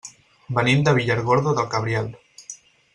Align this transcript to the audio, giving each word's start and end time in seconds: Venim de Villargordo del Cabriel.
Venim 0.59 0.81
de 0.87 0.93
Villargordo 0.99 1.55
del 1.61 1.71
Cabriel. 1.77 2.13